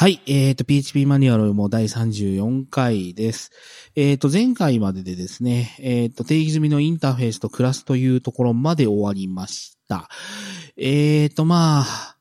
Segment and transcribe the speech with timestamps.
[0.00, 0.22] はい。
[0.26, 3.50] えっ、と、PHP マニュアルも第34回です。
[3.94, 10.08] えっ、と、前回まででですね、えっ、と、定義済みのインターフェースとクラスというところまで終わりました。
[10.78, 12.16] えっ、と、まあ、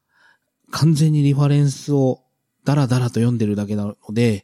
[0.72, 2.22] 完全にリファレンスを
[2.66, 4.44] ダラダラと読んでるだけなので、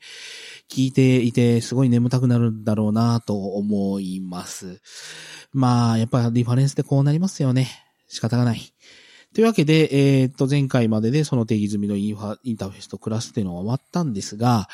[0.71, 4.79] 聞いていてすごい眠たくなるんだろうなと思います。
[5.51, 7.67] まあ、やっぱリファレンスってこうなりますよね。
[8.07, 8.74] 仕方がない。
[9.35, 9.89] というわけで、
[10.21, 14.69] えっ、と、前回まででその定義済みのインファインターフェースとクラスっていうのは終わったんですが、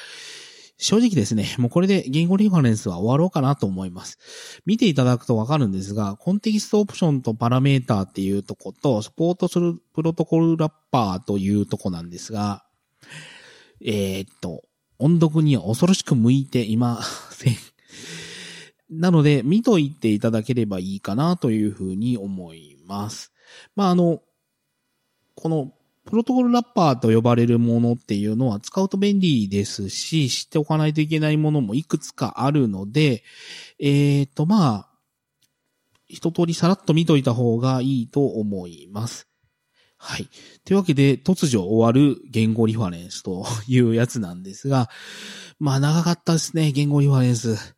[0.78, 4.62] 正直ですね、もうこれで言語リファレンスは終わろうかなと思います。
[4.68, 12.64] 見ていただくとわかるんですが、コンテキストオプションとパラメーターっていうとこと、サポートするプロトコルラッパーというとこなんですが、
[13.84, 14.62] えーっと、
[15.00, 17.02] 音読には恐ろしく向いていま
[17.32, 17.56] せん。
[18.92, 23.32] なので、見といていただければいいかなというふうに思います。
[23.76, 24.22] まあ、あの、
[25.42, 25.74] この、
[26.06, 33.24] プロトコルラッパーと呼ばれるものっていうのは使うと便利ですし、知っておかないといけないものもいくつかあるので、
[33.80, 34.88] えっ、と、まあ、
[36.08, 39.28] 一通りさらっと見といた方がいいと思います。
[39.98, 40.28] はい。
[40.66, 44.90] というわけで、突如終わる言語リファレンスというやつなんですが、
[45.60, 47.76] まあ長かったですね、言語リファレンス。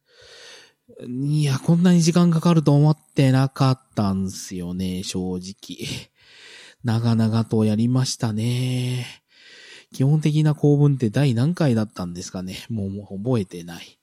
[1.09, 6.12] いや、こんなに時間かかると思ってなかったんですよね、正直。
[6.83, 9.23] 長々とやりましたね。
[9.93, 12.65] 基本的な構文って第何回だったんですかね。
[12.69, 13.99] もうもう覚えてない。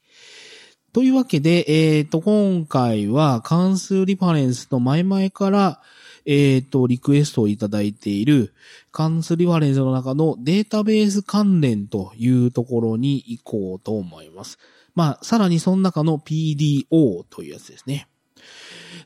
[0.93, 5.81] というわけで、えっ、と、今回は関数リファレンスの前々から、
[6.27, 8.55] えっ、と、リクエストをいただいている
[8.91, 14.59] 関数リファレンスの中のデータベース関連というところに行こうと思います。
[14.95, 18.09] まあ、さらにその中の PDO というやつですね。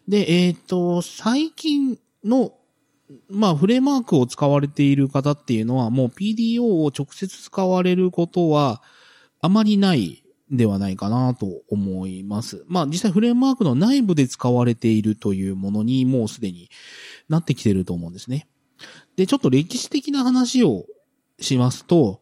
[0.09, 2.55] で、えっ、と、最近の
[3.29, 8.83] まあ、フレームワークを使われている方っていうのは、もう PDO を直接使われることは、
[9.41, 12.65] あまりないではないかなと思います。
[12.67, 16.71] まあ、実際フレームワークの内部で使われているというものに、もうすでに
[17.28, 18.47] なってきてると思うんですね。
[19.17, 20.87] で、ちょっと歴史的な話を
[21.41, 22.21] しますと、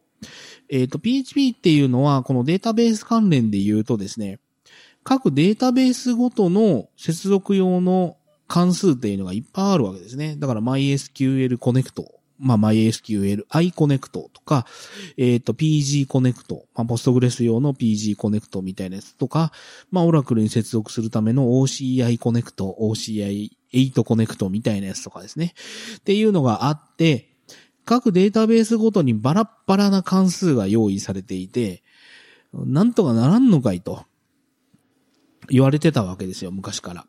[0.69, 4.41] えっ、と、PHP っていうのは、このデータベース関連で言うとですね、
[5.05, 8.17] 各データベースごとの接続用の
[8.53, 10.37] 関数っていうのがいっぱいあるわけですね。
[10.37, 12.05] だから MySQL Connect、
[12.39, 14.67] まあ MySQL iConnect とか、
[15.17, 19.53] えっ、と PG Connect、まあ Postgres 用の PG Connect みたいなやつとか、
[19.91, 25.55] まあ Oracle に接続するための OCI Connect、OCI 8 Connect みたいなやつとかですね。
[25.97, 27.31] っていうのがあって、
[27.87, 31.83] 各データベースごとにバラッバラな関数が用意されていて、
[32.53, 34.05] なんとかならんのかいと
[35.49, 37.07] 言われてたわけですよ、昔から。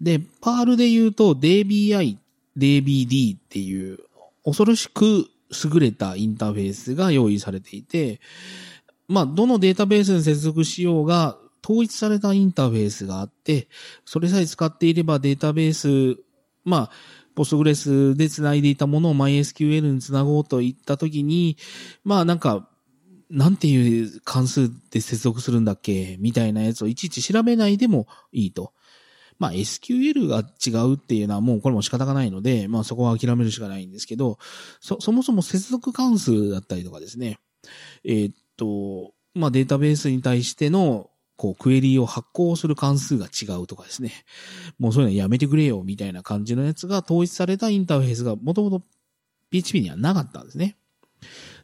[0.00, 2.16] で、パールで言うと DBI、
[2.56, 3.98] DBD っていう
[4.44, 8.20] 恐ろしく優れたインターフェースが用意されていて、
[9.08, 13.68] まあ、どのデータベースに接続しようが統一されたインターフェースがあって、
[14.04, 16.20] それさえ使っていればデータベース、
[16.64, 16.90] まあ、
[17.36, 21.56] ポストグレスで繋いでいたものを MySQL に繋ごうといったときに、
[22.02, 22.68] まあなんか、
[23.28, 28.72] なんていう関数で接続するんだっけみたいなやつをいちいち調べないでもいいと。
[29.38, 34.38] まあ SQL が違うっていうのはもうこれも仕方がないので、まあそこは諦めるしかないんですけど、
[34.80, 37.38] そ、そもそも接続関数だったりとかですね。
[38.04, 44.12] えーっと、まあデータベースに対してのこう、クエリーを発行する関数が違うとかですね。
[44.78, 48.82] もうそういうのやめてくれよ、みたいな感じのやつが統一されたインターフェースがもともと
[49.50, 50.76] PHP にはなかったんですね。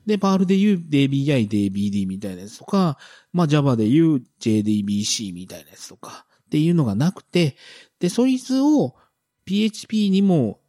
[0.07, 2.99] で、パールで言う DBI、DBD みたいなやつとか、
[3.33, 7.57] まあ Java で言う JDBC みたいなやつとかっていうのがなくて、
[7.99, 8.95] で、そいつを
[9.47, 10.61] PHP にも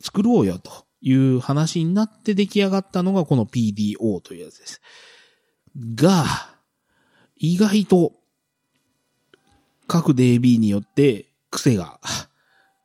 [0.00, 4.80] 作ろうよという話になって出来上がったのがこの PDO というやつです。
[5.94, 6.24] が、
[7.36, 8.14] 意外と
[9.86, 12.00] 各 DB によって癖が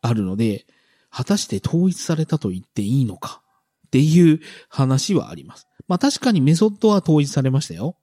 [0.02, 0.68] あるので、
[1.10, 3.42] 果たして統一されたと言っていいのか
[3.88, 5.66] っていう話はあります。
[5.88, 7.96] まあ確かにメソッドは統一されましたよ。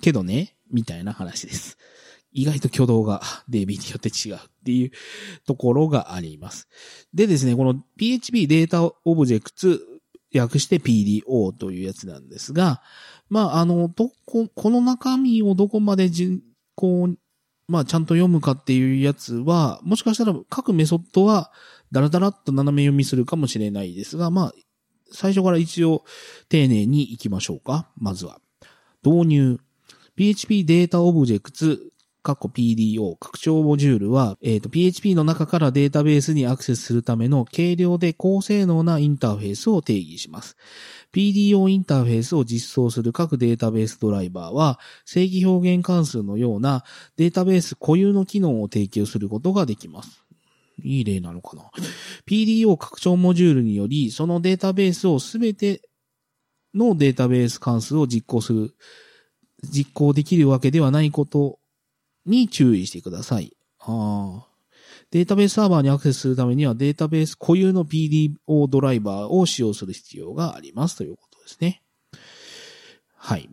[0.00, 1.76] けどね、みたいな話です。
[2.32, 4.90] 意外と挙動が DB によって違うっていう
[5.46, 6.68] ところがあります。
[7.14, 9.86] でですね、この PHP データオブジェクツ
[10.34, 12.82] 訳して PDO というやつなんですが、
[13.28, 16.42] まあ、あの、どこ、この中身をどこまでじ、
[16.74, 17.18] こう、
[17.68, 21.52] まあ、ちゃんと読むかっていうやつは、もしかしたら各メソッドは、
[21.90, 24.52] だらだらっと斜め読みするかもしれないですが、まあ、
[25.12, 26.04] 最初から一応、
[26.48, 27.88] 丁寧に行きましょうか。
[27.96, 28.40] まずは。
[29.04, 29.60] 導入。
[30.14, 31.91] PHP データオブジェクツ
[32.22, 40.56] 過去 PDO、拡張モジュールは、えっ、と、PHP の中からデータベースにアクセスするための軽量で高性能なインターフェースを定義します。
[41.12, 46.84] PDO インターフェースを実装する各データベースドライバーは、正規表現関数のような
[47.16, 50.24] データベース固有の機能を提供することができます。
[50.84, 51.70] いい例なのかな
[52.28, 55.82] ?PDO 拡張モジュールにより、そのデータベースをすべて
[56.72, 58.74] のデータベース関数を実行する、
[59.62, 61.58] 実行できるわけではないこと
[62.26, 63.56] に注意してください。
[63.80, 64.46] あ
[65.10, 71.82] データベースサーバーにアクセスするためにはデータベース固有の PDO ドライバーを使用する必要がありますということですね。
[73.16, 73.50] はい。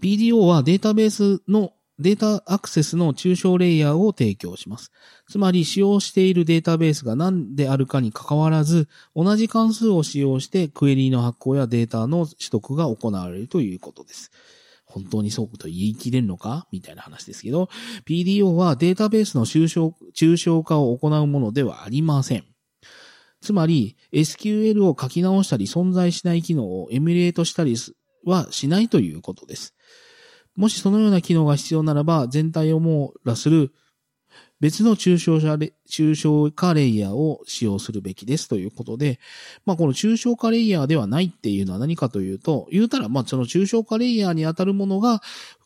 [0.00, 4.90] PDO はデータベースのデータアクセスの抽象レイヤーを提供します。
[5.28, 14.32] つまり使用しているデータベースが何であるかに関わらず、同じ関数を使用してクエリーの発行やデータの取得が行われるということです。
[14.92, 16.66] 本当にそうと言い切れるのか？
[16.70, 17.70] みたいな話ですけど、
[18.06, 22.44] PDO はデータベースの抽象抽象化を行うものではありません。
[23.40, 27.74] つまり、SQL を書き直したり存在しない機能をエミュレートしたり
[28.24, 29.74] はしないということです。
[30.54, 33.72] もしそのような機能が必要ならば、全体を網羅する
[34.62, 35.54] 別の抽象化
[35.90, 39.18] 抽象化レイヤーを使用するべきですということで、
[39.66, 45.20] まあこの抽象化レイヤーではないっていうのは何かというと、言うたらまあその抽象化レイヤーに当たるものが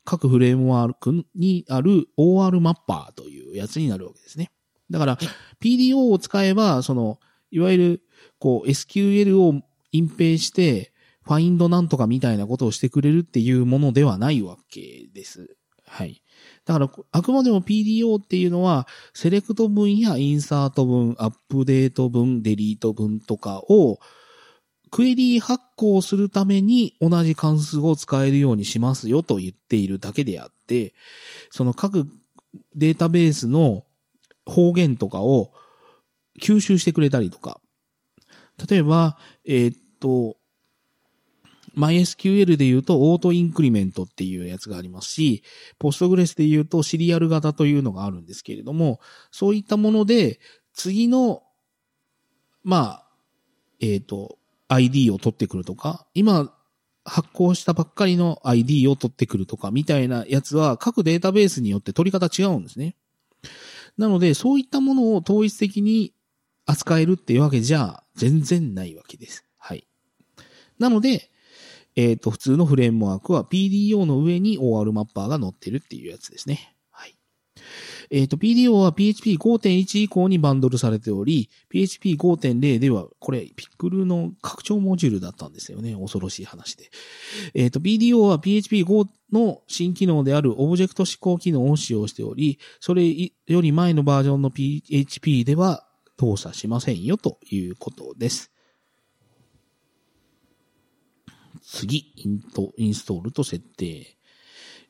[0.06, 4.50] 各フレームワークにある OR マッパーというやつになるわけですね。
[4.90, 5.18] だから
[5.62, 7.18] PDO を使えば、その、
[7.50, 8.02] いわゆる
[8.38, 9.60] こう SQL を
[9.92, 15.56] 隠蔽して、ファインドなんとかみたいなことをしてくれるっていうものではないわけです。
[15.84, 16.22] はい。
[16.66, 24.00] だから、あくまでも PDO っていうのは、セレクト文やインサート文、アップデート文、デリート文とかを、
[24.90, 30.94] クエリー発行するために同じ関数を使えるようにしますよと言っているだけであって、
[31.50, 32.06] その各
[32.74, 33.84] データベースの
[34.44, 35.52] 方言とかを
[36.40, 37.60] 吸収してくれたりとか、
[38.68, 40.36] 例えば、えー、っと、
[41.76, 45.42] MySQL で言うとオートインクリメントっていうやつがありますし、
[45.78, 49.00] Postgres で言うとシリアル型というのがあるんですけれども、
[49.30, 50.40] そういったもので、
[50.72, 51.42] 次の、
[52.64, 53.06] まあ、
[53.80, 54.38] えっ、ー、と、
[54.68, 56.52] ID を取ってくるとか、今
[57.04, 62.96] 発行したばっかりの ID を取ってくるとかみたいなやつは各データベースによって取り方違うんですね。
[63.96, 66.12] なので、そういったものを統一的に
[66.66, 69.44] 扱えるっていうわけじゃ全然ないわけです。
[69.56, 69.86] はい。
[70.78, 71.30] なので、
[71.96, 76.76] えっ、ー、と、普通のフレームワークは PDO の上に OR マッパーが載ってるっていうやつですね。
[76.90, 77.14] はい。
[78.10, 85.94] えっ、ー、と、PDO は PHP5.1 以降にバンドルされており、PHP5.0 では、これ、ピックルの拡張モジュールだったんですよね。
[85.94, 86.90] 恐ろしい話で。
[87.54, 95.86] えっ、ー、と、PDO は PHP5 の新機能であるオブジェクト指向機能を使用しており、それより前のバージョンの PHP では
[96.18, 98.52] 動作しませんよということです。
[101.66, 104.16] 次、イント、インストールと設定。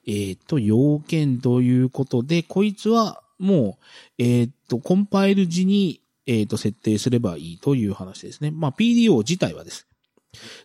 [0.06, 3.78] えっ、ー、と、要件ということで、こいつはも
[4.19, 8.50] う、えっ、ー、と、コンパイル時に、えっ、ー、と、設定すればいいという話ですね。
[8.50, 9.87] まあ、PDO 自体はです。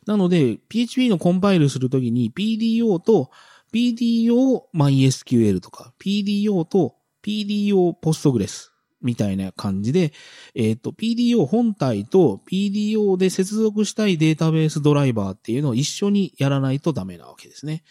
[0.06, 3.32] なので、PHP のコンパイルするときに PDO と
[3.74, 8.71] PDO MySQL とか PDO と PDO Postgres
[9.02, 10.14] みたいな感じで、
[10.56, 17.84] えっ、ー、と、PDO 本体と PDO で接続したいデータベースドライバーっていうのを一緒にやらないとダメなわけですね。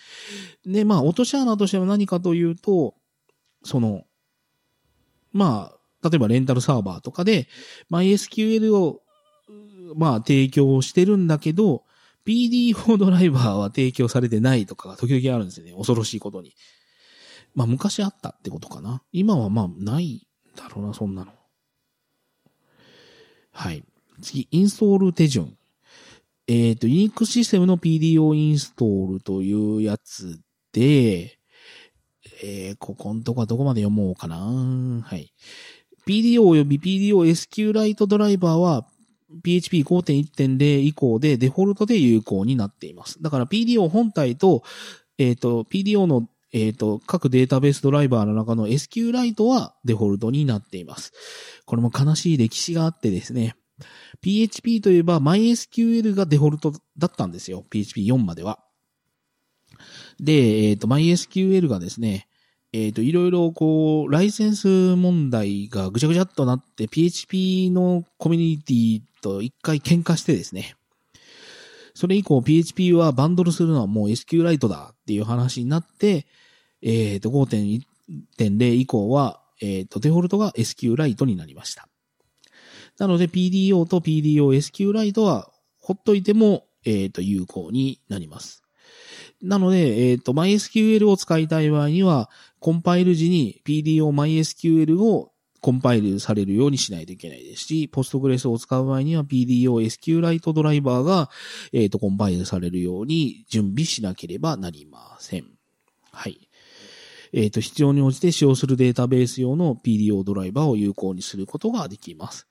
[0.65, 2.95] で、まあ、落とし穴としては何かというと、
[3.65, 4.05] その、
[5.33, 7.49] まあ、例えばレンタルサーバーとかで、
[7.91, 9.03] MySQL を、
[9.97, 11.85] まあ、提供してるんだけど、
[12.27, 15.73] PDO ドライバーは提供されてないとかが時々あるんですよね。
[15.73, 16.55] 恐ろしいことに。
[17.55, 19.03] まあ、昔あったってことかな。
[19.13, 20.29] 今はまあ、ない
[20.61, 21.33] だろうな、そんなの。
[23.53, 23.83] はい。
[24.21, 25.57] 次、インストール手順。
[26.47, 30.41] えっ、ー、と、ユニックシステムの PDO インストールというやつ
[30.73, 31.39] で、
[32.43, 34.37] えー、ここんとこはどこまで読もうかな。
[34.37, 35.33] はい。
[36.07, 38.87] PDO 及び PDO SQLite ドライバーは
[39.43, 43.23] PHP 5.1.0以降でデフォルトで有効になっています。
[43.23, 44.63] だから PDO 本体と、
[45.19, 51.13] えっ、ー、と、PDO のえっ、ー、と、各データベースドライバーの中の SQLite はデフォルトになっています。
[51.65, 53.55] これも悲しい歴史があってですね、
[54.21, 57.65] PHP といえば MySQL がデフォルトだったんですよ。
[57.71, 58.61] PHP4 までは。
[60.19, 62.27] で、えっ、ー、と、MySQL がですね、
[62.73, 70.77] えっ、ー、と、いろいろこう、ライセンス問題がぐちゃぐちゃっとなって、PHP のコミュニティと一回喧嘩してですね、
[71.95, 76.27] それ以降 PHP はバンドルするのはもう SQLite だっていう話になって、
[76.83, 81.89] えっ、と、5.1.0以降は、えっ、と、デフォルトが SQLite になりました。
[82.99, 88.63] なので PDO と PDO SQLite はほっといても、えっ、と、有効になります。
[89.43, 101.31] なので、えっ、と、MySQL を使いたい場合には、コンパイル時に PDO MySQL をコンパイルされるようにしないといけないですし、ポストグレスを使う場合には PDO SQLite ドライバーが、
[101.73, 105.47] えっ、と、コンパイルされるように準備しなければなりません。
[106.13, 106.50] はい。
[107.33, 112.47] えっ、と、必要に応じて使用するデータベース用の PDO ドライバーを有効にすることができます。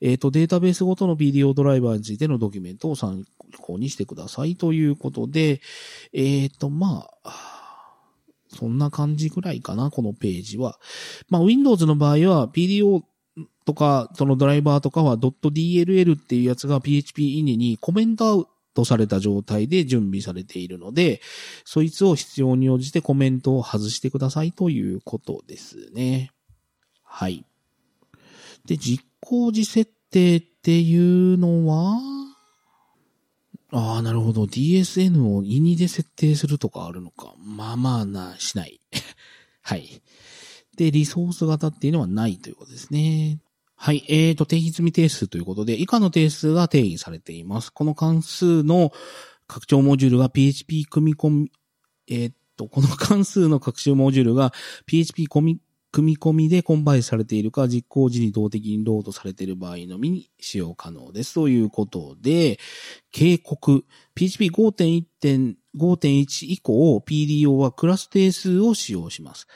[0.00, 3.24] えっ、と、データベースごとの PDO ドライバーについてのドキュメントを参
[3.60, 5.60] 考にしてくださいということで、
[6.12, 7.62] えっ、と、まあ、
[8.48, 10.78] そんな感じぐらいかな、このページは。
[11.28, 13.02] まあ、Windows の場合は PDO
[13.64, 21.20] とか、そのドライバーとかは .dll っていうやつが PHP イニにコメントとされた状態で準備されているので、
[21.64, 26.30] そいつを必要に応じてコメントを外してくださいということですね。
[27.02, 27.44] はい。
[28.66, 32.00] で、実行時設定っていうのは、
[33.74, 34.44] ああ、なるほど。
[34.44, 37.34] DSN をイニで設定するとかあるのか。
[37.38, 38.80] まあまあな、しない。
[39.62, 40.02] はい。
[40.76, 43.40] で、リソース型っていうのはないということですね。
[43.84, 44.04] はい。
[44.08, 47.72] えーと、定義済み定数ということで、以下の定数が定義されています。
[47.72, 48.92] この関数の
[49.48, 51.50] 拡張モジュールが PHP 組み込み、
[52.08, 54.52] えー、と、この関数の拡張モジュールが
[54.86, 55.60] PHP 組み、
[55.90, 61.34] 組み込みでコンバイルされているか、実行時に動的にロードされている場合のみに使用可能です。
[61.34, 62.60] ということで、
[63.10, 63.84] 警告、
[64.14, 69.48] PHP5.1.5.1 以降、PDO はクラス定数を使用します。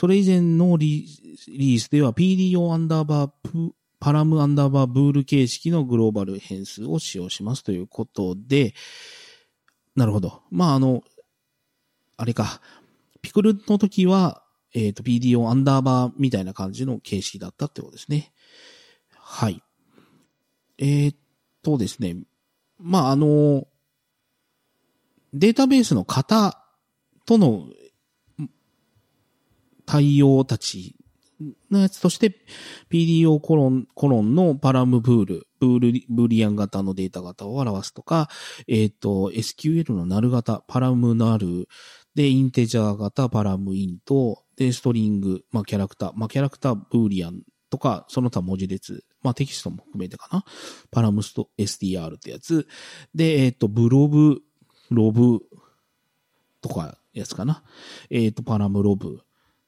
[0.00, 1.06] それ以前のリ
[1.46, 8.72] リースでは PDO アンダーバーパラムアンダーバーブール形式のグローバル変数を使用しますということで、
[9.94, 10.40] なるほど。
[10.50, 11.02] まあ、あの、
[12.16, 12.62] あれか、
[13.20, 14.42] ピクルの時は、
[14.72, 18.32] えっ、ー、と、PDO アンダーバーみたいな感じの形式だったってことですね。
[19.18, 19.62] はい。
[20.78, 21.16] えー、っ
[21.62, 22.16] とですね。
[22.78, 23.66] まあ、あの、
[25.34, 26.64] データベースの型
[27.26, 27.66] との
[29.90, 30.94] 対応たち
[31.68, 32.32] のやつとして、
[32.92, 38.28] PDO コロン、コロンのパラムブール、ブール、ブーリアン型のデータ型を表すとか、
[38.68, 41.66] えっ、ー、と、SQL のナル型、パラムナル、
[42.14, 50.44] で、インテジャー型、パラムイント、で、ストリング、まあ、キャラクター、まあ、キャラクター、ブーリアンとか、その他文字列、まあ、テキストも含めてかな。
[50.92, 52.68] パラムスト STR ってやつ。
[53.12, 54.42] で、えっ、ー、と、ブロブ、
[54.90, 55.40] ロブ
[56.60, 57.64] とかやつかな。
[58.10, 59.22] えっ、ー、と、パラムロブ。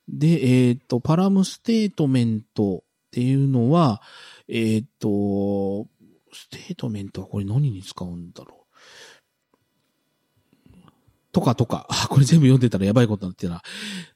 [0.08, 0.28] で、
[0.68, 4.02] えっ、ー、と、パラムステートメントっていうのは、
[4.48, 5.88] えっ、ー、と、
[6.32, 8.62] ステートメントはこれ何に使うんだろう？
[11.32, 11.86] とかとか。
[11.90, 13.62] あ、 これ全部読んでたらやばいことになってるな。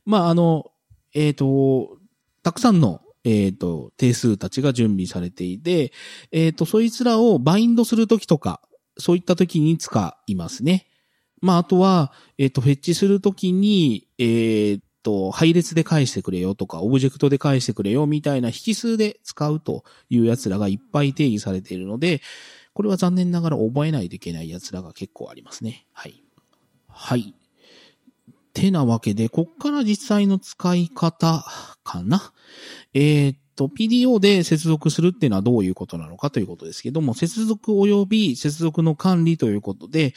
[0.04, 0.70] まあ、あの、
[1.14, 1.98] えっ、ー、と、
[2.42, 5.92] たくさんの、えっ、と、定数たちが準備されていて、
[6.30, 8.60] えっ、と、そいつらをバインドするときとか、
[8.98, 10.86] そういったときに使いますね。
[11.40, 22.22] まあ、あとは、えっ、と、フェッチするときに、えっ、と、配列で返してくれよとか、オブジェクトで返してくれよみたいな引数で使うというやつらがいっぱい定義されているので、
[22.74, 25.86] これは残念ながら覚えないといけない奴らが結構ありますね。
[25.92, 26.24] はい。
[26.88, 27.36] はい。
[28.52, 31.44] てなわけで、こっから実際の使い方
[31.84, 32.32] かな。
[32.92, 40.14] えー、と、PDO で接続するっていうのはどういうことなのかということですけども、接続及び接続の管理ということで、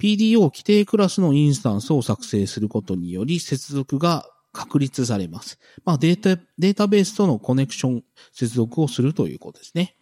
[0.00, 5.58] PDO 規定クラスのインスタンスを作成することにより、接続が確立されます。
[5.84, 9.94] まあ、データ、データベースとのコネクション、接続をするということですね。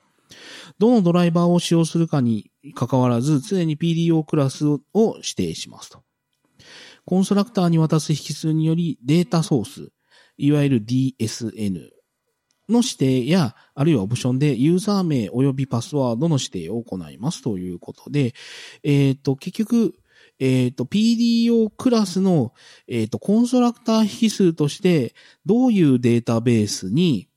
[0.78, 4.80] どのドライバーを使用するかに関わらず、常に PDO クラスを
[5.16, 6.02] 指定しますと。
[7.04, 9.92] コンストラクターに渡す引数によりデータソース、
[10.38, 11.95] いわゆる DSN
[12.68, 18.34] の指定や、あるいはオプションでユーザー名及びパスワードの指定を行いますということで、
[18.82, 19.94] えっ、ー、と、結局、
[20.38, 22.52] えっ、ー、と、PDO クラスの、
[22.88, 25.14] えっ、ー、と、コンストラクター引数として、
[25.46, 27.28] どういうデータベースに、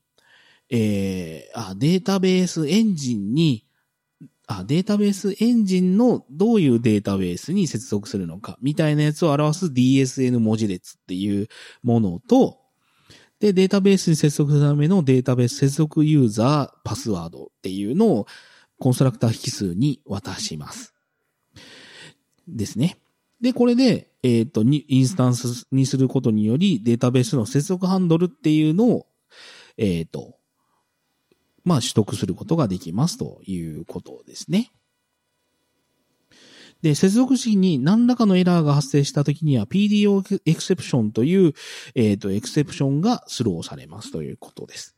[0.68, 3.66] えー、あ、データベースエンジンに、
[4.46, 11.48] あ、データベースエンジンのどういうデータベースに接続するのか、みたいなやつを表す DSN 文字列っていう
[11.82, 12.59] ものと、
[13.40, 18.26] で、データベースに接続するためのデータベース接続ユーザーパスワードっていうのを
[18.78, 20.94] コンストラクター引数に渡します。
[22.46, 22.98] ですね。
[23.40, 29.06] で、これで、えっ、ー、と、インスタンスにすることにより、データベースの接続ハンドルっていうのを、
[29.78, 30.36] えっ、ー、と、
[31.64, 34.70] まあ、取得することができますということですね。
[36.82, 41.52] で、接続時に何らかのエラーが発生した時には PDO エクセプションという、
[41.94, 44.96] えっ、ー、と、エクセプションがスローされますということです。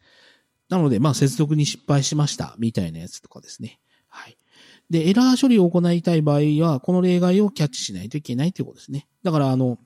[0.69, 3.81] なので、まあ、接続に失敗しました、みたいなやつとかですね。
[4.09, 4.37] はい。
[4.91, 9.09] で、エラー処理を行いたい場合は、この例外をキャッチしないといけないということですね。
[9.23, 9.79] だから、あの、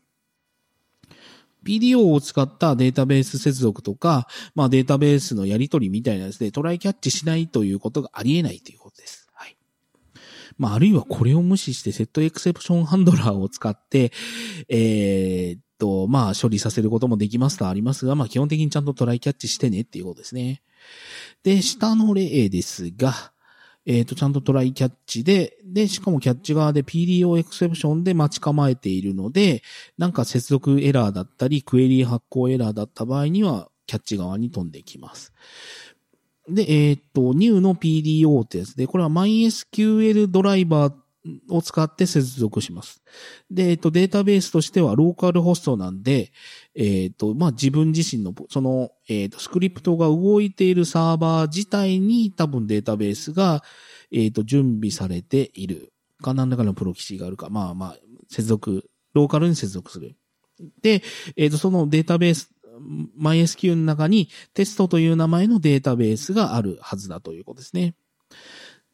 [1.66, 8.85] PDO を使ったデータベース接続とか、まあデータベースのやり取りみたいなやつでトライキャッチしないということがありえないということ。
[10.58, 14.12] まああるいはこれを無視してセットエクセプションハンドラーを使って、
[14.68, 20.62] えー、っと、まあ処理させることもできますとありますが、まあ基本的にちゃんとトライキャッチしてねっていうことですね。
[21.42, 23.32] で、下の例ですが、
[23.86, 29.62] えっ、ー、と、ちゃんとトライキャッチで、で、しかもキャッチ側で PDO エクセプションで待ち構えているので、
[29.96, 35.32] なんか接続エラーだったり、クエリー発行エラーだった場合には、キャッチ側に飛んできます。
[36.48, 40.94] で、えっ、と、new の PDO ってやつで、これは MySQL ドライバー
[41.50, 43.02] を使って接続します。
[43.50, 46.32] で、えっと、データベースとしてはローカルホストなんで、
[46.74, 53.62] えっと、まあ、自分自身の、その、えっと、スクリプトが動いているサーバー自体に多分データベースが、
[54.12, 57.96] えっと、準備されているか、何らかのプロキシがあるか、まあまあ、
[58.28, 60.16] 接続、ローカルに接続する。
[60.80, 61.02] で、
[61.36, 62.50] えっと、そのデータベース、
[63.20, 67.94] MySQ の中にテストという名前のデータベースがあるはずだということですね。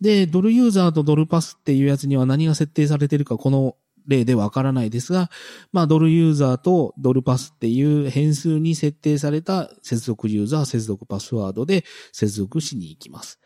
[0.01, 5.31] で、ドルユーザーとドルパスっていうやつには何が設定されてるか、この例でわからないですが、
[5.73, 13.39] まあ、ドルユーザーとドルパスっていう変数に設定された接続ユーザー、接続パスワードで接続しに行きます。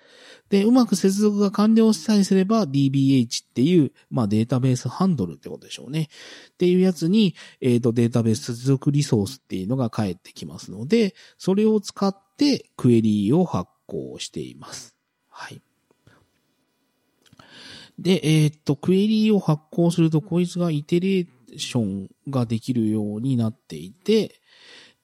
[0.48, 6.08] で、うまく接続が完了さえすれば DBH っていう、まあ、データベースハンドルってことでしょうね。
[6.50, 14.94] っていうやつに、えっ、ー、と、データベース接続リソースっていうのが返ってきますので、それを使ってクエリーを発行しています。
[15.28, 15.60] はい。
[18.06, 24.40] で、えー、っと、クエリーを発行すると、こいつがイテレーションができるようになっていて、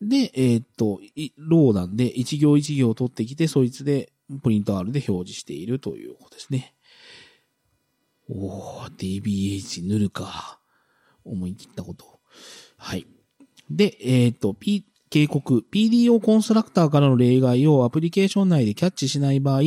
[0.01, 1.01] で、えー、っと、
[1.37, 4.13] ローなんで、一行一行取ってきて、そいつで、
[4.45, 6.77] プリント R で表示しているということですね。
[8.29, 10.61] おー、DBH 塗るか。
[11.25, 12.21] 思い切ったこと。
[12.77, 13.09] はい。
[13.69, 19.61] で、えっ、と、P、警告、PDO コンストラクターからの例外をアプリケーション内でキャッチしない場合、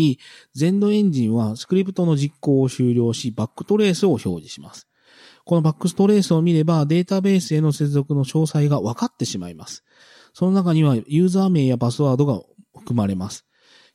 [0.55, 4.88] 全土エンジンはスクリプトの実行を終了し、バックトレースを表示します。
[5.43, 9.84] このバックストレースを見れば、データベースへの接続の詳細が分かってしまいます。
[10.34, 12.41] その中には、ユーザー名やパスワードが
[12.75, 13.45] 含まれます。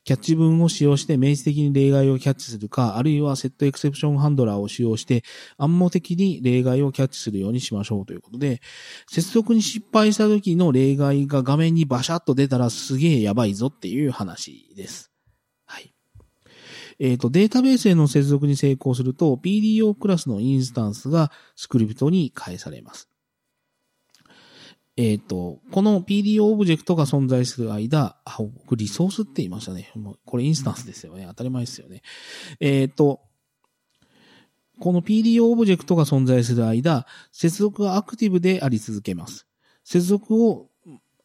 [0.04, 5.22] キャッチ文を使用して明示的に例外をキャッチするか、あるいはセットエクセプションハンドラーを使用して
[5.58, 8.60] 暗黙的に例外をキャッチするようにしましょうということで、
[9.08, 15.10] 接続に失敗した時の例外が画面にバシャッと出たらすげえやばいぞっていう話です。
[15.66, 15.92] はい。
[16.98, 23.09] えっ、ー、と、データベースへの接続に成功すると、PDO クラスのインスタンスがスクリプトに返されます。
[25.00, 29.90] えっ、ー、と、この PDO オブジェクトが存在する間、あ、僕リソースって言いましたね。
[29.94, 31.24] もうこれインスタンスですよね。
[31.26, 32.02] 当たり前ですよね。
[32.60, 33.22] えっ、ー、と、
[34.78, 39.46] この PDO オブジェクトが存在する間、接続がアクティブであり続けます。
[39.84, 40.68] 接続を、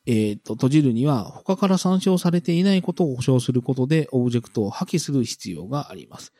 [0.06, 6.32] えっ、ー、と、閉じるには、他から参照されていないことを保証することで、オブジェクトを破棄する必要があります。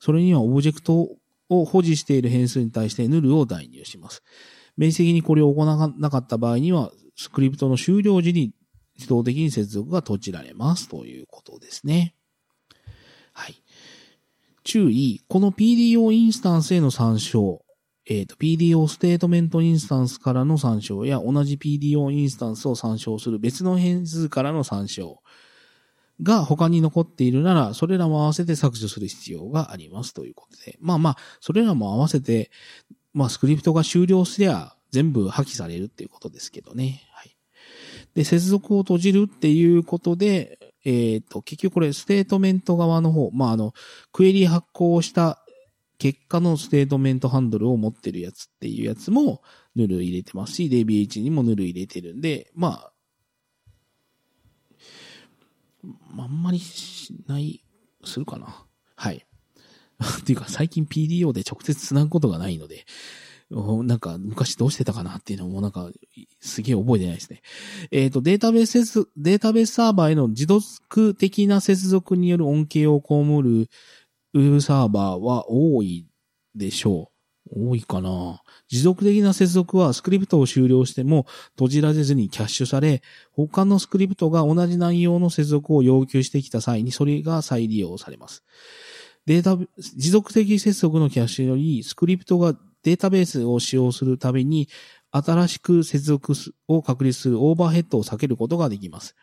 [0.00, 1.08] それには、オブジェクト
[1.48, 4.24] を保持している変数に対して null を代入します。
[4.80, 8.54] 明示的にこれを行わなかった場合には、スクリプトの終了時に
[8.96, 12.14] 自動的に接続が閉じられますということですね。
[13.34, 13.62] はい。
[14.64, 17.62] 注意、この PDO インスタンスへの参照、
[18.06, 25.20] えっ、ー、と、PDO ステートメントインスタンスからの参照や同じ PDO インスタンスを参照する別の変数からの参照
[26.22, 30.78] が他に残っているなら、それらも合わせて削除する必要がありますということで。
[30.80, 32.50] まあまあ、それらも合わせて
[33.12, 37.02] まあ、スクリプトが終了すりゃ全部破棄されるっていうことですけどね。
[37.12, 37.36] はい。
[38.14, 43.74] で、接続を閉じるっていうことで、えっ、ー、と、結局これ、ステートメント側の方、まあ、あの、
[44.12, 45.44] クエリ発行した
[45.98, 49.42] 結果のステートメントハンドルを持ってるやつっていうやつも、
[49.76, 52.92] null 入れてますし、DBH にも null 入れてるんで、まあ、
[56.18, 57.62] あんまりしない、
[58.04, 58.66] するかな。
[58.96, 59.26] はい。
[60.20, 62.86] っていうか最近 PDO で直接繋ぐことがないので、
[63.50, 65.90] なんか昔どうしてたかなっていうのもなんか
[66.40, 67.42] すげえ覚えてないですね。
[67.90, 73.68] えっ、ー、と、データベース、データベースサーバーへの自読的な接続による恩恵を被る
[74.34, 76.06] ウェブサーバーは多い
[76.54, 77.20] でしょう。
[77.52, 88.44] 多いかな持続的な接続はスクリプトを終了しても閉じられずにキャッシュされ、他のスクリプトが同じ内容の接続を要求してきた際にそれが再利用されます。
[89.26, 89.56] データ、
[89.96, 94.68] 持続的接続のキャッシュより、スクリプトがデータベースを使用するたびに、
[95.12, 96.34] 新しく接続
[96.68, 99.16] を確立するオーバーヘッドを避けることができます。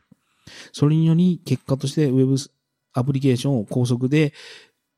[0.71, 2.36] それにより、結果として Web
[2.93, 4.33] アプリケーションを高速で、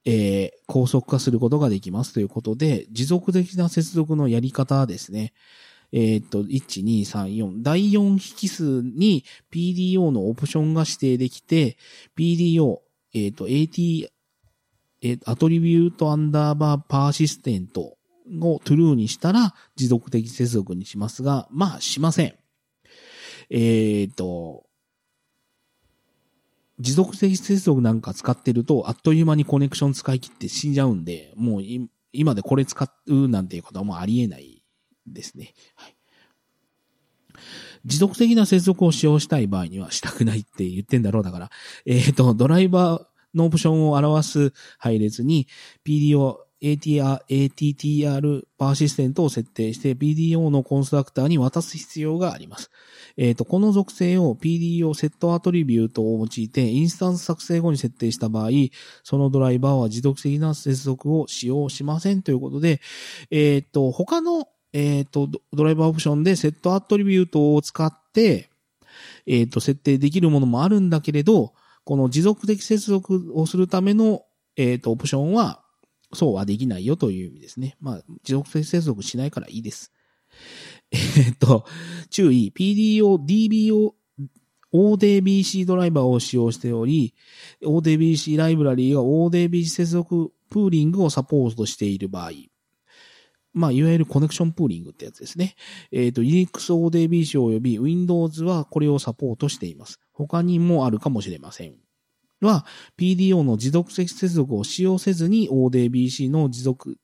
[0.06, 5.34] えー、高速化することができますということで、持続的な接続のやり方ですね。
[5.92, 7.64] えっ、と、1、2、3、4。
[7.64, 11.78] 第4引数に PDO のオプションが指定できて、
[12.18, 12.80] PDO、
[13.14, 14.10] えっ、と、AT、
[15.02, 17.98] えー、アトリビュートアンダーバーパーシステント
[18.42, 22.36] を true にしたら持続的接続にしますが、まあ、しません。
[23.50, 24.66] えっ、と、
[26.80, 31.62] 持続的接続なんか使ってると、あっという間にコネクション使い切って死んじゃうんで、もう
[32.14, 34.64] 今でこれ使うなんていうことはもうありえない
[35.08, 35.54] ですね。
[35.76, 35.96] はい。
[37.86, 41.24] 持続的な接続を使用したい場合にはしたくないって言ってんだろう。
[41.24, 41.50] だから、
[41.86, 45.48] えっ、と、ドライバーのオプションを表す配列に
[45.86, 52.70] PDO、ATR、ATTR パーシステントを設定して PDO のコンストラクターに渡す必要があります。
[53.18, 58.50] えっ、ー、と、この属性を PDO セットアトリビュートを用いてインスタンス作成後に設定した場合、
[59.04, 62.82] そのドライバーは持続的な接続を使用しませんということで、
[63.32, 68.50] えっ、ー、と、他のえ、ー、と、ドライバーオプションでセットアトリビュートを使って、
[69.26, 71.54] えっ、と、設定できるものもあるんだけれど、
[71.90, 74.22] この持続的接続をするための、
[74.56, 75.64] えっ、ー、と、オプションは、
[76.14, 77.78] そうはできないよという意味ですね。
[77.82, 79.92] まあ、持続的接続しないからいいです。
[80.92, 81.66] えっと、
[82.12, 83.94] 注意、PDO、DBO、
[84.72, 87.16] ODBC ドライバーを使用しており、
[87.64, 92.34] ODBC ライブラリーが ODBC 接続プーリングをサポートしている場合、
[93.52, 95.56] まあ、いわゆるコネクションプーリングってやつですね。
[95.92, 100.00] えっ、ー、と、Unix ODBC 及び Windows はこれをサポートしています。
[100.20, 101.76] 他にもあるかもしれません。
[102.42, 102.66] は、
[102.98, 106.98] PDO の持続接続を使用せずに ODBC の持続、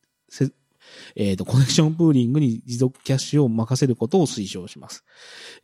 [1.16, 5.04] えっ、ー、と、コネクションプーリングに持続キャッシュを任せることを推奨します。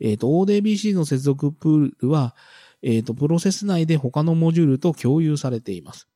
[0.00, 2.34] えっ、ー、と、ODBC の接続プールは、
[2.82, 6.08] えっ、と、プロセス内で他のモジュールと共有されています。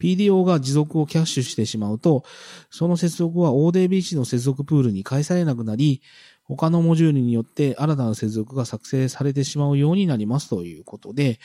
[0.00, 2.24] PDO が持続をキャッシュしてしまうと、
[2.70, 6.02] その接続は ODBC の接続プールに返されなくなり、
[6.46, 11.40] 他のモジュールによって新たな接続が作成されてしまうようになりますということで、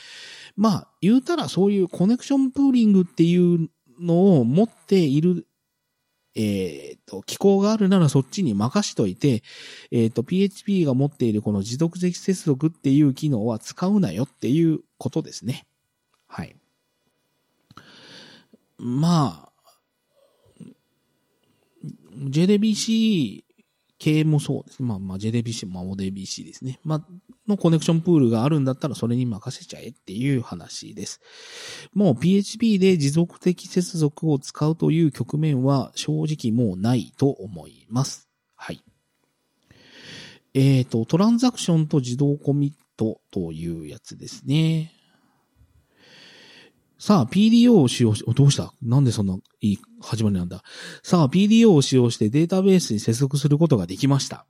[0.56, 5.46] まあ、言うたらそういうコネクションプーリングっていうのを持っている、
[6.34, 9.42] えっ、ー、と、機構があるならそっちに任しといて、
[9.90, 15.66] えっ、ー、と、PHP が持っているこの持続的接続っていう機能は使うなよっていうことですね。
[16.26, 16.56] はい。
[18.78, 19.50] まあ、
[22.28, 23.44] JDBC
[24.00, 24.82] 系もそうです。
[24.82, 26.80] まあまあ JDBC も ODBC ですね。
[26.82, 27.06] まあ、
[27.46, 31.20] のコネクションプールがあるんだったらそれに任せちゃえっていう話です。
[31.92, 38.30] もう PHP で持続的接続を使うという局面は正直もうないと思います。
[38.56, 38.82] はい。
[40.54, 44.92] えっ、ー、と、トランザクションと自動コミットというやつですね。
[46.98, 48.72] さあ、PDO を使用し、どうした？
[48.82, 50.62] なんでそんないい始まりなんだ
[51.02, 54.46] さあ、PDO を使用してデータベースに接続することができました。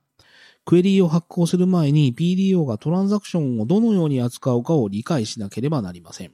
[0.65, 6.31] クエリーを発行する前に PDO がトランザクションをどのように扱うかを理解しなければなりません。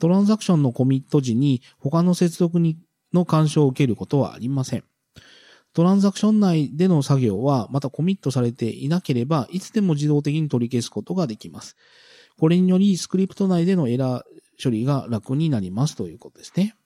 [0.00, 2.78] トランザクションのコミット時に他の接続に
[3.12, 4.84] の干渉を受けることはありません。
[5.74, 11.76] トランザクション内での作業はまたコミットされていなければ、いつでも自動的に取り消すことができます。
[12.38, 16.76] これにより、スクリプト内でのエラー処理が楽になりますということですね。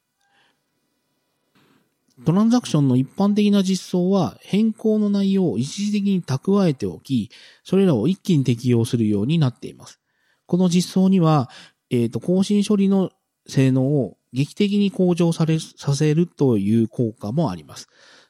[2.25, 7.31] トランザクションの一般的な実装は変更の内容を一時的に蓄えておき、
[7.65, 10.01] それらを一気に適用するようになっています。
[10.47, 11.51] この実装には、
[11.91, 13.11] えっ、ー、と、更新処理の
[13.47, 17.89] 性能を劇的に向上され、させるという効果もあります。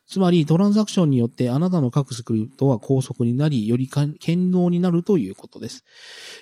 [0.08, 5.84] つまり、トランザクションによってあなたの各スクリプトは高速になり、より堅能になるということです。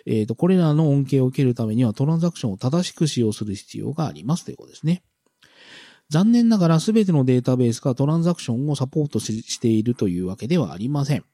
[0.07, 5.03] えっ、ー、と、これらの恩恵を受けるためにはトランザクションを正しく使用する必要がありますということですね。
[6.09, 11.25] 残念ながら全てのデータベースがトランザクションをサポートしているというわけではありません。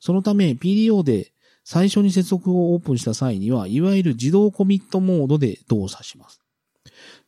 [0.00, 1.32] そのため PDO で
[1.64, 6.40] 最初に接続をオープンした際には、いわゆる自動コミットモードで動作します。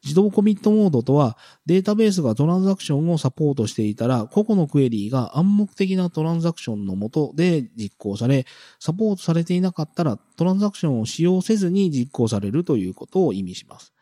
[0.02, 1.36] 自動コミットモードとは、
[1.66, 8.46] データベースがトランザクションをサポートしていたら、個々のクエリーが暗黙的なトランザクションのもとで実行され、
[8.78, 13.92] サポートされていなかったら、トランザクションを使用せずに実行されるということを意味します。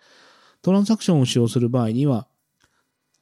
[0.63, 2.29] トランザクションを使用する場合には、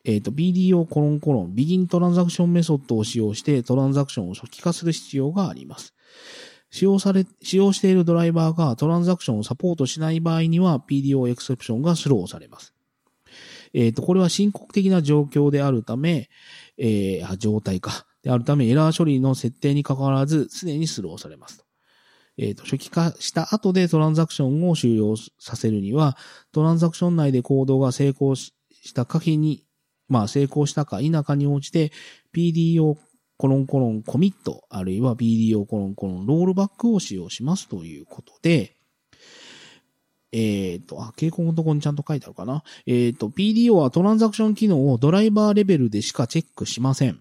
[0.04, 5.94] えっ、ー、と、BDO コロンコロン、ビギントランザクションメソッドを使用してトランザクションを初期化する必要があります。
[6.70, 12.74] 使用され、使用しているドライバーがトランザクションをサポートしない場合には PDO エクセプションがスローされます。
[13.72, 16.28] えっ、ー、と、これは深刻的な状況であるため、
[16.78, 18.06] えー、状態か。
[18.22, 21.64] であるため、エラー処理の設定に関わらず、常にスローされます。
[22.38, 26.16] えっ、ー、と、初期化した後でトランザクションを終了させるには、
[26.52, 28.52] トランザクション内で行動が成功し
[28.94, 29.64] た可否に、
[30.08, 31.92] まあ成功したか否かに応じて、
[32.34, 32.96] PDO
[33.38, 38.76] コロンコロンコミット、あるいは BDO コロンコロンロールバックを使用しますということで、
[40.32, 42.62] えっ、ー、と、あ、傾向のところにちゃんと書いてあるかな。
[42.86, 47.20] えっ、ー、と、PDO はトランザクション機能をドライバーレベルでしかチェックしません。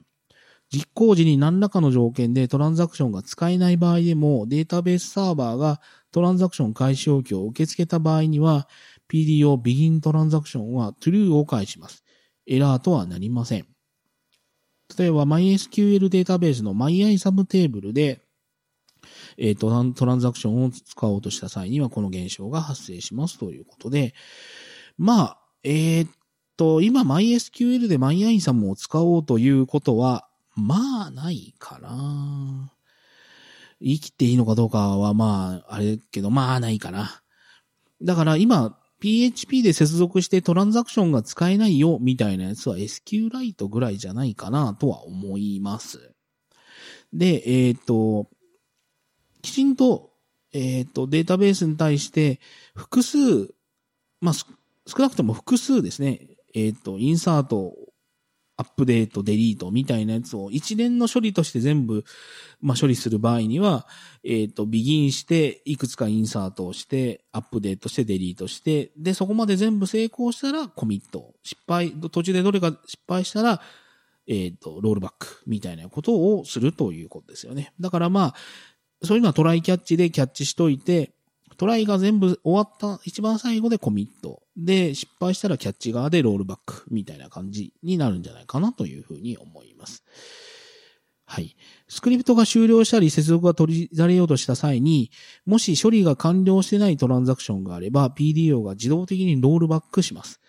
[0.74, 5.80] 実行時に何らかの条件でトランザクションが使えない場合でも、データベースサーバーが
[6.12, 8.68] トランザクション開始要求を受け付けた場合には、
[9.10, 12.04] PDO begin トランザクションは true を返します。
[12.48, 13.75] エラーとはなりません。
[14.98, 18.22] 例えば MySQL データベースの MyISAB テーブルで、
[19.38, 24.14] えっ、と、トランザクションを使おうとした際にはこの現象が発生しますということで、
[24.98, 26.08] まあ、えっ、
[26.58, 32.72] と、今 MySQL で MyISAM を使おうということは、まあ、ないかな。
[33.82, 37.22] 言い切っていいのかどうかは、まあ、あれけど、まあ、ないかな。
[38.02, 46.12] だから今、PHP で接続してトランザクションが使えないよみたいなやつは SQLite ぐらいじゃないかなとは思います。
[47.14, 48.28] で、えっ、ー、と、
[49.44, 50.10] きちんと、
[50.54, 52.40] えっ、ー、と、データベースに対して
[52.74, 53.54] 複数、
[54.22, 54.48] まあ、少
[54.98, 57.76] なくとも複数ですね、えっ、ー、と、インサート
[58.58, 62.06] アップデート、デリートみたいなやつを一連の処理として全部、
[62.62, 63.86] まあ、処理する場合には、
[64.24, 71.34] えっ、ー、と、ビギンして、いくつかインサートをして、アップデートして、デリートして、で、そこまで全部成功したら、コミット。
[71.44, 73.62] 失敗、途中でどれか失敗したら、
[74.28, 77.74] えっ、ー、と、ロールバックみたいなことをするということですよね。
[77.80, 78.36] だからまあ、
[79.04, 81.14] そういうのはトライキャッチでキャッチしといて、
[81.58, 84.42] トライが全部終わった一番最後でコミット。
[84.58, 90.04] で、失敗したらキャッチ側でロールバックみたいな感じになるんじゃないかなというふうに思います。
[91.28, 91.56] はい。
[91.88, 95.12] スクリプトが終了したり接続が取りざれようとした際に、
[95.46, 100.40] もし処理が完了してないトランザクションがあれば、PDO が自動的にロールバックします。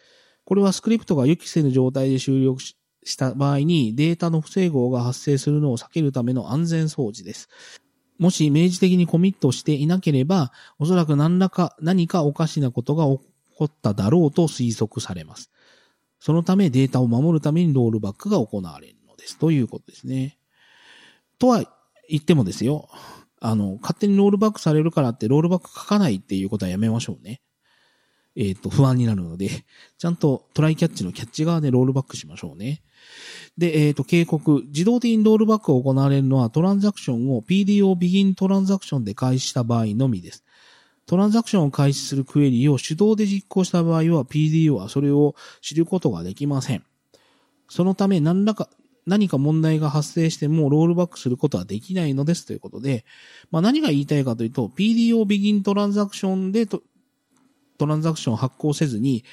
[0.45, 7.49] これはスクリプトが予期せぬ状態で終了した場合に、データの不整合が発生するのを避けるための安全装置です。
[8.19, 13.21] もし明示的にコミットしていなければ、おそらく何らか、何かおかしなことが起
[13.57, 15.51] こっただろうと推測されます。
[16.19, 19.39] そのためデータを守るためにロールバックが行われるのです。
[19.39, 20.39] ということですね。
[21.39, 21.65] とは
[22.09, 22.89] 言ってもですよ。
[23.41, 27.43] あの、勝手にロールバックされるからってロールバック書かないっていうことはやめましょうね。
[28.37, 29.49] えっ、ー、と、不安になるので、
[29.99, 32.83] ちゃんとトライキャッチのキャッチ側でロールバックしましょうね。
[33.57, 34.63] で、えっ、ー、と、警告。
[34.67, 40.45] 自動的にロールバックが行われるのはトランザクションを PDO begin トランザクションで開始した場合のみです。
[41.07, 46.85] トランザクションを開始するクエリを手動で実行した場合は PDO はそれを知ることができません。
[47.69, 48.69] そのため何らか、
[49.07, 53.05] 何か問題が発生してもロールバックすることはできないのですということで、
[53.51, 56.83] まあ、何が言いたいかというと、PDO begin トランザクションでと
[57.77, 59.25] トランザクションを発行せずに、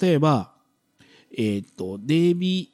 [0.00, 0.52] 例えば、
[1.36, 2.68] えっ、と、DB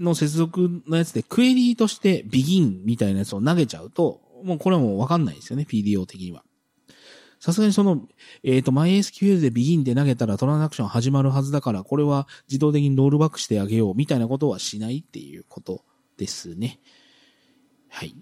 [0.00, 6.44] の接続のやつでクエリーとして begin みたいなやつを投げちゃうと、もうこれはもうわかんないですよね、PDO 的には。
[7.44, 8.08] さすがにその、
[8.42, 15.84] えっ、ー、と、MySQL で begin で投げたらトランザクション始まるはずだから、これは自動的にロールバックしてあげようみたいなことはしないっていうこと
[16.16, 16.80] ですね。
[17.90, 18.16] はい。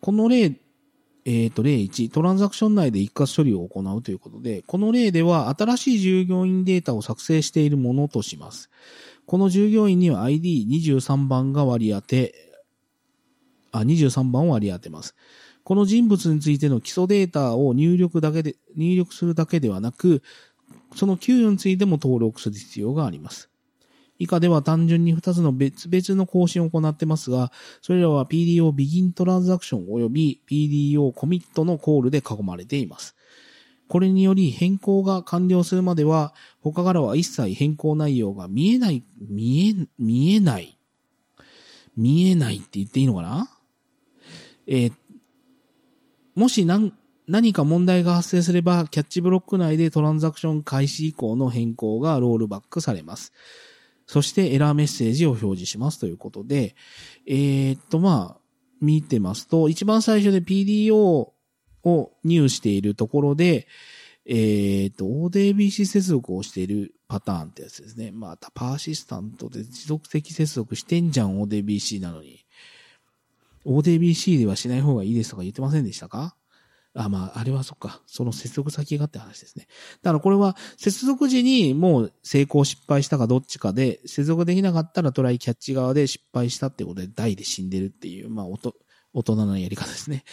[0.00, 0.60] この例、
[1.30, 8.70] えっ、ー、と、例1、トランザクション内で一括処理を行うということで、この例では新しい従業員データを作成しているものとします。
[9.26, 12.34] この従業員には ID23 番が割り当て、
[13.72, 15.14] あ、23番を割り当てます。
[15.64, 20.22] この人物についての基礎データを入力だけで、入力するだけではなく、
[20.96, 23.50] その給与についても登録する必要があります。
[24.18, 33.14] 以下では単純に2つの別々の更新を行ってますが、それらは PDO Begin Transaction 及び PDO Commit のコールで囲まれています。
[33.88, 40.78] これにより変更が完了するまでは、他からは一切変更内容が見えない、見え、見えない。
[41.96, 43.48] 見えないって言っていいのかな？
[44.66, 44.92] えー、
[46.34, 46.92] もし何、
[47.26, 53.32] 何か問題が発生すれば、キャッチブロック内でトランザクション開始以降の変更がロールバックされます。
[54.08, 56.74] そしてエラーメッセージを表示しますということで、
[57.26, 58.40] えー、っと、まあ、
[58.80, 63.68] 見てますと、一番最初で PDO を入しているところで、
[64.24, 68.10] えっ、と、ODBC 接続をしているパターンってやつですね。
[68.10, 72.46] また、パーシスタントで持続的接続してんじゃん、ODBC なのに。
[73.66, 76.34] ODBC ではしない方がいいですとか言ってませんでしたか？
[76.94, 78.02] あ、まあ、あれはそっか。
[78.06, 79.66] その接続先がって話ですね。
[80.02, 90.24] だからこれは、接続時にもう成功失敗したかどっちかで、接続できなかったらトライキャッチ側で失敗したってことで、台で死んでるっていう、まあ、大人のやり方ですね。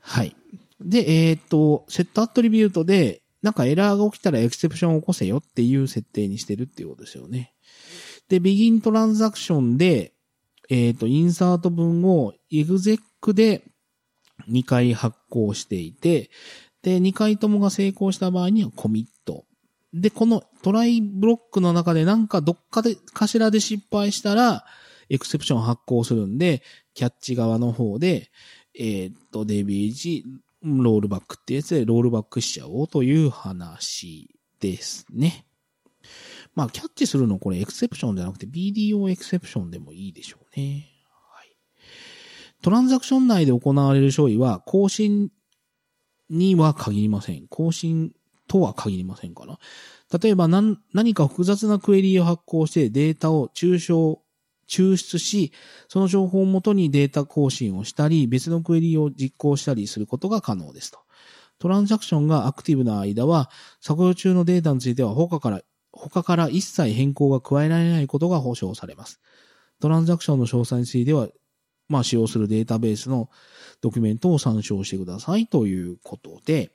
[0.00, 0.34] はい。
[0.80, 7.54] で、えっ、と、セットアトリビュートで、なんかエラーが起きたらエクセプションを起こせよっていう設定にしてるっていうことですよね。
[8.28, 10.12] で、ビギントランザクションで、
[10.70, 13.62] えっ、と、インサート文をエグゼックで
[14.48, 16.30] 2回発行していて、
[16.82, 19.44] で、2回ともが成功した場合にはコミット。
[19.94, 24.64] で、このトライブロックの中でなんかどっかで、かしらで失敗したら、
[25.08, 26.62] エクセプション発行するんで、
[26.94, 28.30] キャッチ側の方で、
[28.74, 30.24] えー、っと、DBG
[30.64, 35.44] ロールバックってやつでロールバックしちゃおうという話ですね。
[36.54, 40.91] まあ、キャッチするのこれエクセプションじゃなくて BDO エクセプションでもいいでしょうね。
[42.62, 45.30] トランザクション内で行われる処理は更新
[46.30, 47.46] には限りません。
[47.48, 48.12] 更新
[48.48, 49.58] とは限りませんから。
[50.20, 54.22] 例えば何何か複雑なクエリを発行してデータを抽象
[54.68, 55.52] 抽出し、
[55.88, 61.00] その情報をもとにデータ更新をしたり、別のクエリを実行したりすることが可能ですと。
[61.58, 65.60] トランザクションがアクティブな間は、作業中のデータについては他から、
[65.92, 69.20] 他から一切変更が加えられないことが保証されます。
[69.78, 71.28] トランザクションの詳細については、
[71.88, 73.28] まあ使用するデータベースの
[73.80, 76.72] ドキュメントを参照してくださいということで、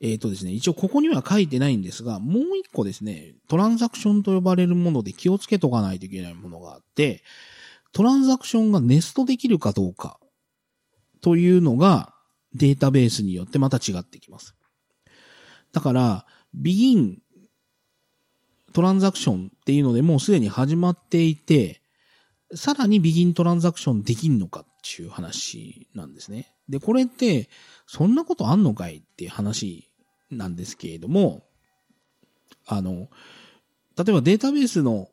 [0.00, 7.22] えっ、ー、とですね、一応ここには書いてないんですが、もう一個ですね、トランザクションと呼ばれるもので気をつけとかないといけないものがあって、
[7.92, 10.18] トランザクションがネストできるかどうか
[11.22, 12.14] というのが
[12.54, 14.54] データベースによってまた違ってきます。
[15.72, 17.18] だから、ビギン
[18.72, 21.80] トランザクションっていうのでもうすでに始まっていて、
[22.56, 26.54] さらにビギントランザクションできんのかっていう話なんですね。
[26.68, 27.48] で、これって、
[27.86, 29.90] そんなことあんのかいっていう話
[30.30, 31.44] なんですけれども、
[32.66, 33.08] あの、
[33.96, 35.08] 例えばデータベースの、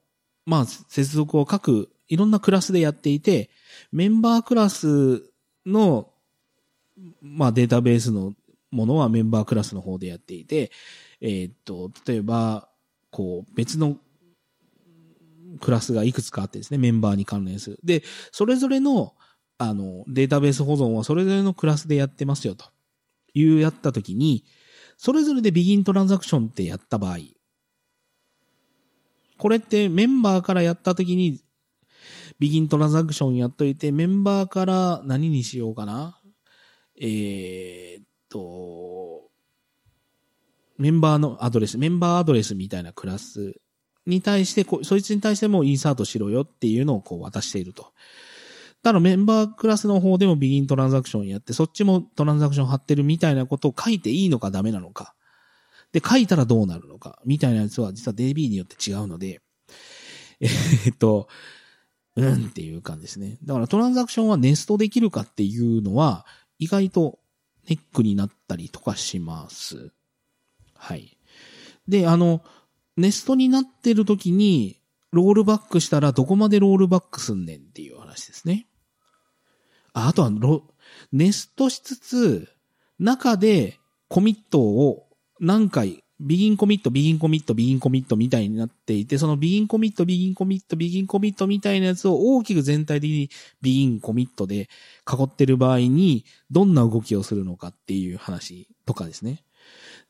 [0.45, 3.49] まあ、接続を各、いろんなクラスでやっていて、
[3.91, 5.29] メンバークラス
[5.65, 6.10] の、
[7.21, 8.34] まあ、データベースの
[8.71, 10.71] ものはメンバークラスの方でやっていて、
[11.21, 12.67] えー、っと、例えば、
[13.12, 13.97] こう、別の
[15.59, 17.79] クラスがいくつかあってですね、メンバーに関連する。
[17.83, 19.15] で、それぞれの、
[19.57, 22.65] あの、データベース保存はそれぞれのクラスでやってますよと。
[23.33, 24.45] いうやったときに、
[24.97, 27.17] それぞれでビギントランザクションってやった場合、
[29.37, 31.41] これってメンバーからやったときに、
[32.39, 36.19] ビギントランザクションやっといて、メンバーから何にしようかな
[36.99, 39.29] えー、っと、
[40.77, 43.55] メンバーのアドレス、メンバーアドレスみたいなクラス
[44.05, 47.93] に対して、そいつに対してもインサートしろよっていうのをこう渡していると。
[48.81, 55.15] ただメンバークラスの方でもビギントランザクションやって、そっちもトランザクション貼ってるみたいなことを書いていいのかダメなのか。
[55.93, 59.41] で、書いたらどうなるのか、みたいなやつは実は DB によって違うので、
[60.41, 60.47] え
[60.89, 61.29] っと、
[62.15, 63.37] うんっていう感じですね。
[63.43, 66.25] だからトランザクションはネストできるかっていうのは、
[66.59, 67.19] 意外と
[67.69, 69.91] ネックになったりとかします。
[70.75, 71.17] はい。
[71.87, 72.43] で、あの、
[72.97, 74.79] ネストになってる時に、
[75.12, 78.67] ロールバックしたらどこまでロールバックすんねんっていう話ですね。
[79.93, 80.63] ああとはロ、
[81.12, 82.49] ネストしつつ、
[82.99, 85.08] 中でコミットを
[85.39, 93.29] 何回、ビギンコミット、ビギンコミット、ビギンコミットみたいになっていて、そのビギンコミット、ビギンコミット、ビギンコミットみたいなやつを大きく全体的に
[93.62, 94.69] ビギンコミットで
[95.12, 99.43] 囲ってる場合に、どんな動きをするのかっていう話とかですね。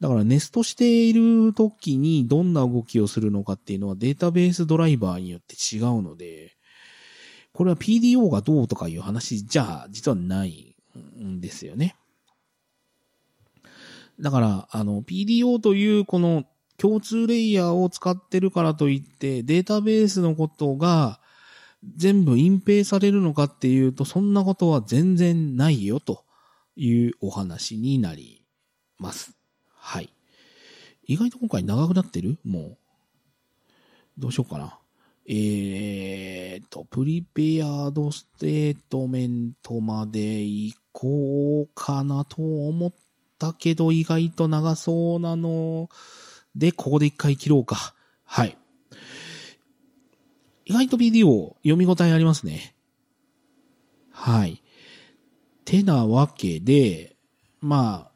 [0.03, 6.57] だからネストしている時にどんな動きをするのかっていうのはデータベースドライバーによって違うので、
[7.53, 10.75] これは PDO がどうとかいう話じゃ実はない
[11.17, 11.95] んですよね。
[14.19, 16.43] だから、あの、PDO というこの
[16.75, 21.21] 共通レイヤーを使ってるからといって、データベースのことが
[21.95, 26.25] 全部隠蔽されるのかっていうと、そんなことは全然ないよと
[26.75, 28.43] いうお話になり
[28.99, 29.37] ます。
[29.85, 30.09] はい。
[31.05, 32.39] 意外と今回長くなってる？
[32.45, 32.77] もう。
[34.17, 34.79] どうしようかな。
[35.25, 42.93] えーと、プリペアードステートメントまで行こうかなと思っ
[43.37, 45.89] たけど、意外と長そうなの
[46.55, 47.93] で、ここで一回切ろうか。
[48.23, 48.57] はい。
[50.65, 52.73] 意外と BDO 読み応えありますね。
[54.11, 54.63] はい。
[55.65, 57.17] てなわけで、
[57.59, 58.12] まあ、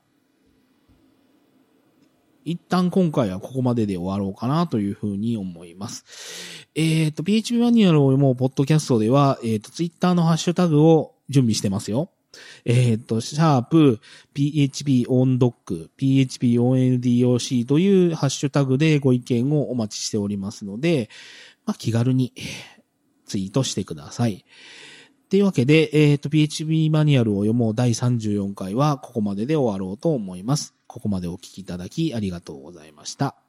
[2.47, 6.65] 一旦今回はここまでで終わろうかなというふうに思います。
[6.75, 12.09] えっ、と、PHP マニュアルをもうポッドキャストでは、えっ、と、Twitter のハッシュタグを準備してますよ。
[12.63, 13.99] えっ、と、シャープ
[14.33, 21.09] PHP OnDoc、PHP ONDOC というハッシュタグでご意見をお待ちしておりますので、
[21.65, 22.31] まあ、気軽に
[23.25, 24.45] ツイートしてください。
[25.29, 30.76] というわけで、えっ、と、PHP マニュアルを読もう第34回はここまでで終わろうと思います。
[30.87, 33.46] ここまでお聞きいただきありがとうございました。